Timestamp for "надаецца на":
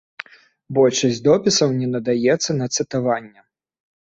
1.93-2.71